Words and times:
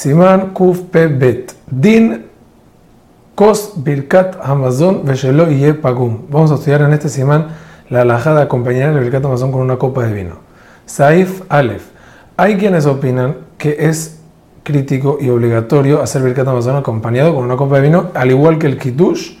Simán 0.00 0.54
Kuf 0.54 0.80
Bet. 0.90 1.54
Din 1.70 2.24
Kos 3.34 3.74
Birkat 3.76 4.38
Amazon 4.42 5.04
Veshelo 5.04 5.50
Ye 5.50 5.74
Pagum. 5.74 6.22
Vamos 6.30 6.50
a 6.50 6.54
estudiar 6.54 6.80
en 6.80 6.94
este 6.94 7.10
simán 7.10 7.48
la 7.90 8.00
alajada 8.00 8.38
de 8.38 8.42
acompañar 8.44 8.98
Birkat 8.98 9.22
Amazon 9.26 9.52
con 9.52 9.60
una 9.60 9.76
copa 9.76 10.06
de 10.06 10.14
vino. 10.14 10.36
Saif 10.86 11.42
Aleph. 11.50 11.82
Hay 12.38 12.56
quienes 12.56 12.86
opinan 12.86 13.40
que 13.58 13.76
es 13.78 14.20
crítico 14.62 15.18
y 15.20 15.28
obligatorio 15.28 16.00
hacer 16.00 16.22
Birkat 16.22 16.48
Amazon 16.48 16.76
acompañado 16.76 17.34
con 17.34 17.44
una 17.44 17.56
copa 17.56 17.76
de 17.76 17.82
vino, 17.82 18.10
al 18.14 18.30
igual 18.30 18.58
que 18.58 18.68
el 18.68 18.78
Kiddush 18.78 19.36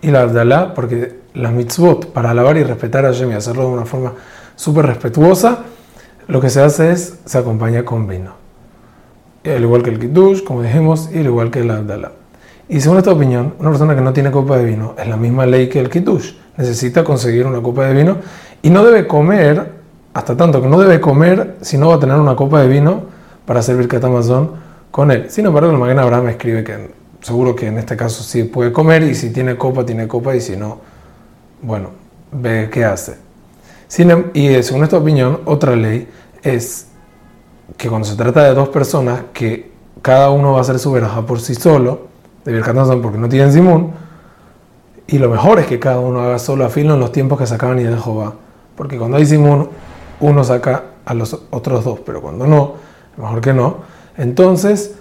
y 0.00 0.12
la 0.12 0.20
Abdalá, 0.20 0.74
porque 0.74 1.22
la 1.34 1.50
mitzvot, 1.50 2.12
para 2.12 2.30
alabar 2.30 2.56
y 2.56 2.62
respetar 2.62 3.04
a 3.04 3.08
Hashem 3.08 3.32
y 3.32 3.34
hacerlo 3.34 3.62
de 3.62 3.68
una 3.70 3.84
forma 3.84 4.12
súper 4.54 4.86
respetuosa, 4.86 5.64
lo 6.28 6.40
que 6.40 6.50
se 6.50 6.62
hace 6.62 6.92
es, 6.92 7.18
se 7.24 7.36
acompaña 7.36 7.84
con 7.84 8.06
vino. 8.06 8.43
Al 9.44 9.62
igual 9.62 9.82
que 9.82 9.90
el 9.90 9.98
Kiddush, 9.98 10.42
como 10.42 10.62
dijimos, 10.62 11.10
y 11.12 11.18
al 11.18 11.26
igual 11.26 11.50
que 11.50 11.62
la 11.64 11.76
Abdalá. 11.76 12.12
Y 12.68 12.80
según 12.80 12.98
esta 12.98 13.12
opinión, 13.12 13.54
una 13.58 13.70
persona 13.70 13.94
que 13.94 14.00
no 14.00 14.12
tiene 14.12 14.30
copa 14.30 14.56
de 14.56 14.64
vino 14.64 14.94
es 14.96 15.06
la 15.06 15.16
misma 15.16 15.44
ley 15.44 15.68
que 15.68 15.80
el 15.80 15.90
Kiddush. 15.90 16.32
Necesita 16.56 17.04
conseguir 17.04 17.46
una 17.46 17.60
copa 17.60 17.86
de 17.86 17.94
vino 17.94 18.16
y 18.62 18.70
no 18.70 18.84
debe 18.84 19.06
comer, 19.06 19.72
hasta 20.14 20.36
tanto 20.36 20.62
que 20.62 20.68
no 20.68 20.78
debe 20.78 21.00
comer 21.00 21.56
si 21.60 21.76
no 21.76 21.88
va 21.88 21.96
a 21.96 22.00
tener 22.00 22.16
una 22.16 22.36
copa 22.36 22.62
de 22.62 22.68
vino 22.68 23.02
para 23.44 23.60
servir 23.60 23.88
Katamazón 23.88 24.52
con 24.90 25.10
él. 25.10 25.26
Sin 25.28 25.44
embargo, 25.44 25.70
el 25.70 25.76
Maguen 25.76 25.98
Abraham 25.98 26.28
escribe 26.28 26.64
que 26.64 26.90
seguro 27.20 27.54
que 27.54 27.66
en 27.66 27.78
este 27.78 27.96
caso 27.96 28.22
sí 28.22 28.44
puede 28.44 28.72
comer 28.72 29.02
y 29.02 29.14
si 29.14 29.30
tiene 29.30 29.56
copa, 29.56 29.84
tiene 29.84 30.06
copa 30.06 30.34
y 30.36 30.40
si 30.40 30.56
no, 30.56 30.78
bueno, 31.60 31.90
ve 32.32 32.68
qué 32.70 32.84
hace. 32.84 33.16
Em, 33.98 34.24
y 34.34 34.62
según 34.62 34.84
esta 34.84 34.98
opinión, 34.98 35.40
otra 35.44 35.76
ley 35.76 36.08
es 36.42 36.88
que 37.76 37.88
cuando 37.88 38.06
se 38.06 38.16
trata 38.16 38.44
de 38.44 38.54
dos 38.54 38.68
personas 38.68 39.22
que 39.32 39.72
cada 40.02 40.30
uno 40.30 40.52
va 40.52 40.58
a 40.58 40.60
hacer 40.60 40.78
su 40.78 40.92
veraja 40.92 41.24
por 41.24 41.40
sí 41.40 41.54
solo, 41.54 42.08
de 42.44 42.52
Birkat 42.52 42.76
porque 43.00 43.18
no 43.18 43.28
tienen 43.28 43.52
Simón, 43.52 43.92
y 45.06 45.18
lo 45.18 45.28
mejor 45.28 45.58
es 45.58 45.66
que 45.66 45.78
cada 45.78 45.98
uno 45.98 46.20
haga 46.20 46.38
solo 46.38 46.64
a 46.64 46.68
filo 46.68 46.94
en 46.94 47.00
los 47.00 47.12
tiempos 47.12 47.38
que 47.38 47.46
sacaban 47.46 47.78
y 47.80 47.84
de 47.84 47.96
Jehová, 47.96 48.34
porque 48.76 48.98
cuando 48.98 49.16
hay 49.16 49.26
Simón, 49.26 49.70
uno 50.20 50.44
saca 50.44 50.84
a 51.04 51.14
los 51.14 51.38
otros 51.50 51.84
dos, 51.84 52.00
pero 52.00 52.20
cuando 52.20 52.46
no, 52.46 52.74
mejor 53.16 53.40
que 53.40 53.52
no, 53.52 53.78
entonces 54.16 54.94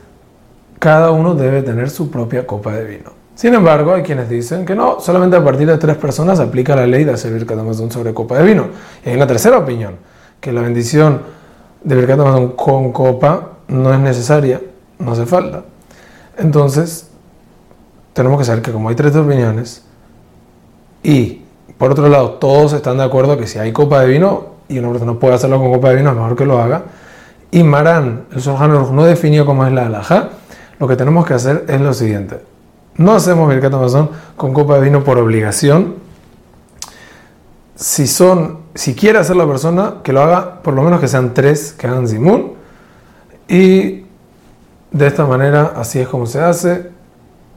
cada 0.79 1.11
uno 1.11 1.35
debe 1.35 1.61
tener 1.61 1.89
su 1.89 2.09
propia 2.09 2.45
copa 2.45 2.73
de 2.73 2.85
vino. 2.85 3.23
Sin 3.35 3.53
embargo, 3.53 3.93
hay 3.93 4.03
quienes 4.03 4.29
dicen 4.29 4.65
que 4.65 4.75
no, 4.75 4.99
solamente 4.99 5.35
a 5.37 5.43
partir 5.43 5.67
de 5.67 5.77
tres 5.77 5.97
personas 5.97 6.39
aplica 6.39 6.75
la 6.75 6.85
ley 6.85 7.03
de 7.03 7.13
hacer 7.13 7.33
Birkat 7.33 7.57
sobre 7.89 8.13
copa 8.13 8.37
de 8.37 8.43
vino. 8.43 8.67
Y 9.03 9.09
hay 9.09 9.15
una 9.15 9.25
tercera 9.25 9.57
opinión, 9.57 9.95
que 10.39 10.51
la 10.51 10.61
bendición 10.61 11.21
de 11.83 11.95
Birkat 11.95 12.19
con 12.55 12.91
copa 12.91 13.49
no 13.67 13.93
es 13.93 13.99
necesaria, 13.99 14.61
no 14.99 15.11
hace 15.11 15.25
falta. 15.25 15.63
Entonces, 16.37 17.09
tenemos 18.13 18.39
que 18.39 18.45
saber 18.45 18.61
que 18.61 18.71
como 18.71 18.89
hay 18.89 18.95
tres 18.95 19.15
opiniones 19.15 19.83
y 21.01 21.41
por 21.77 21.91
otro 21.91 22.07
lado 22.07 22.31
todos 22.31 22.73
están 22.73 22.97
de 22.97 23.03
acuerdo 23.03 23.37
que 23.37 23.47
si 23.47 23.59
hay 23.59 23.71
copa 23.71 24.01
de 24.01 24.07
vino 24.07 24.53
y 24.69 24.79
una 24.79 24.89
persona 24.89 25.13
puede 25.13 25.35
hacerlo 25.35 25.59
con 25.59 25.71
copa 25.71 25.89
de 25.89 25.97
vino, 25.97 26.09
es 26.09 26.15
mejor 26.15 26.35
que 26.35 26.45
lo 26.45 26.59
haga. 26.59 26.83
Y 27.51 27.63
Marán, 27.63 28.25
el 28.31 28.39
Shulchan 28.39 28.95
no 28.95 29.03
definió 29.03 29.45
cómo 29.45 29.65
es 29.65 29.71
la 29.73 29.85
alhaja. 29.85 30.29
Lo 30.79 30.87
que 30.87 30.95
tenemos 30.95 31.25
que 31.25 31.33
hacer 31.33 31.65
es 31.67 31.81
lo 31.81 31.93
siguiente. 31.93 32.39
No 32.95 33.13
hacemos 33.13 33.49
Birkat 33.49 33.73
Amazon 33.73 34.09
con 34.35 34.53
copa 34.53 34.75
de 34.75 34.81
vino 34.85 35.03
por 35.03 35.17
obligación. 35.17 35.95
Si 37.75 38.07
son, 38.07 38.59
si 38.75 38.93
quiere 38.93 39.19
hacer 39.19 39.35
la 39.35 39.47
persona, 39.47 39.95
que 40.03 40.13
lo 40.13 40.21
haga 40.21 40.61
por 40.61 40.73
lo 40.73 40.83
menos 40.83 40.99
que 40.99 41.07
sean 41.07 41.33
tres 41.33 41.73
que 41.73 41.87
hagan 41.87 42.07
Zimun. 42.07 42.53
Y 43.47 44.05
de 44.91 45.07
esta 45.07 45.25
manera, 45.25 45.73
así 45.75 45.99
es 45.99 46.07
como 46.07 46.25
se 46.25 46.39
hace 46.39 46.91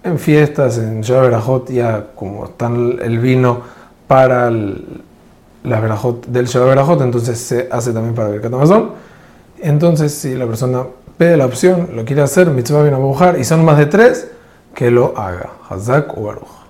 en 0.02 0.18
fiestas, 0.18 0.78
en 0.78 1.00
Sheva 1.02 1.22
Berajot, 1.22 1.70
ya 1.70 2.06
como 2.14 2.46
está 2.46 2.66
el 2.66 3.18
vino 3.18 3.60
para 4.06 4.50
la 4.50 5.80
Berajot 5.80 6.26
del 6.26 6.46
Sheva 6.46 6.66
Berajot, 6.66 7.00
entonces 7.02 7.38
se 7.38 7.68
hace 7.70 7.92
también 7.92 8.14
para 8.14 8.30
el 8.30 8.54
Amazon. 8.54 8.92
Entonces, 9.58 10.14
si 10.14 10.34
la 10.34 10.46
persona 10.46 10.84
pide 11.18 11.36
la 11.36 11.46
opción, 11.46 11.90
lo 11.94 12.04
quiere 12.04 12.22
hacer, 12.22 12.50
mitzvah 12.50 12.82
bien 12.82 12.94
a 12.94 13.38
y 13.38 13.44
son 13.44 13.64
más 13.64 13.78
de 13.78 13.86
tres, 13.86 14.28
que 14.74 14.90
lo 14.90 15.18
haga. 15.18 15.50
Hazak 15.68 16.16
o 16.16 16.22
Baruch. 16.22 16.65